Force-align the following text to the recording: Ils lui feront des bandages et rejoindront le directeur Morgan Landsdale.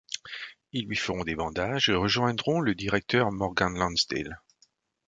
Ils 0.73 0.87
lui 0.87 0.95
feront 0.95 1.23
des 1.23 1.35
bandages 1.35 1.89
et 1.89 1.93
rejoindront 1.93 2.59
le 2.59 2.73
directeur 2.73 3.31
Morgan 3.31 3.77
Landsdale. 3.77 4.41